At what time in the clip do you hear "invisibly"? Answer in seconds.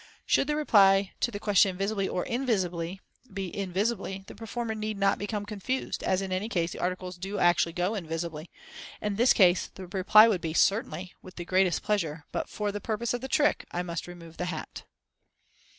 2.25-2.99, 3.55-4.23, 7.93-8.49